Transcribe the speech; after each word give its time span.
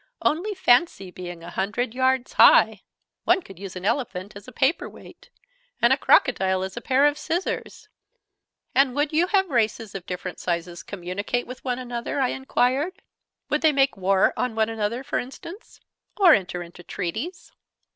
"Only 0.23 0.55
fancy 0.55 1.11
being 1.11 1.43
a 1.43 1.51
hundred 1.51 1.93
yards 1.93 2.33
high! 2.33 2.81
One 3.23 3.43
could 3.43 3.59
use 3.59 3.75
an 3.75 3.85
elephant 3.85 4.33
as 4.35 4.47
a 4.47 4.51
paper 4.51 4.89
weight, 4.89 5.29
and 5.79 5.93
a 5.93 5.97
crocodile 5.97 6.63
as 6.63 6.75
a 6.75 6.81
pair 6.81 7.05
of 7.05 7.19
scissors!" 7.19 7.87
"And 8.73 8.95
would 8.95 9.13
you 9.13 9.27
have 9.27 9.51
races 9.51 9.93
of 9.93 10.07
different 10.07 10.39
sizes 10.39 10.81
communicate 10.81 11.45
with 11.45 11.63
one 11.63 11.77
another?" 11.77 12.19
I 12.19 12.29
enquired. 12.29 13.03
"Would 13.49 13.61
they 13.61 13.71
make 13.71 13.95
war 13.95 14.33
on 14.35 14.55
one 14.55 14.69
another, 14.69 15.03
for 15.03 15.19
instance, 15.19 15.79
or 16.17 16.33
enter 16.33 16.63
into 16.63 16.81
treaties?" 16.81 17.51